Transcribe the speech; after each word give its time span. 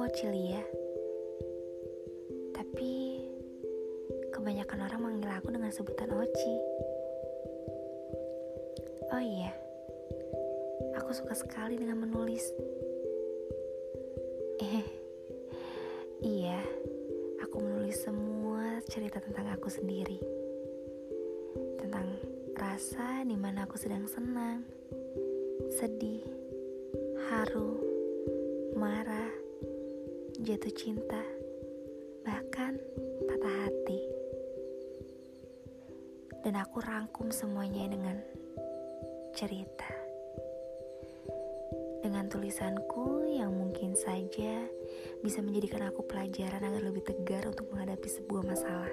kok 0.00 0.16
Cilia. 0.16 0.64
Tapi 2.56 3.20
kebanyakan 4.32 4.88
orang 4.88 5.00
manggil 5.04 5.28
aku 5.28 5.52
dengan 5.52 5.68
sebutan 5.68 6.08
Oci. 6.08 6.54
Oh 9.12 9.20
iya, 9.20 9.52
aku 10.96 11.12
suka 11.12 11.36
sekali 11.36 11.76
dengan 11.76 12.00
menulis. 12.00 12.48
Eh, 14.64 14.88
iya, 16.24 16.64
aku 17.44 17.60
menulis 17.60 18.00
semua 18.00 18.80
cerita 18.88 19.20
tentang 19.20 19.52
aku 19.52 19.68
sendiri. 19.68 20.16
Tentang 21.76 22.08
rasa 22.56 23.20
di 23.20 23.36
mana 23.36 23.68
aku 23.68 23.76
sedang 23.76 24.08
senang, 24.08 24.64
sedih, 25.76 26.24
haru, 27.28 27.79
marah, 28.80 29.28
jatuh 30.40 30.72
cinta, 30.72 31.20
bahkan 32.24 32.80
patah 33.28 33.68
hati. 33.68 34.00
Dan 36.40 36.56
aku 36.56 36.80
rangkum 36.80 37.28
semuanya 37.28 37.92
dengan 37.92 38.16
cerita. 39.36 39.92
Dengan 42.00 42.32
tulisanku 42.32 43.28
yang 43.28 43.52
mungkin 43.52 43.92
saja 43.92 44.64
bisa 45.20 45.44
menjadikan 45.44 45.84
aku 45.84 46.00
pelajaran 46.08 46.64
agar 46.64 46.80
lebih 46.80 47.04
tegar 47.04 47.52
untuk 47.52 47.68
menghadapi 47.68 48.08
sebuah 48.08 48.48
masalah. 48.48 48.88